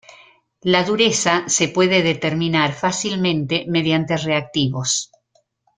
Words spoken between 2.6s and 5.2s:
fácilmente mediante reactivos.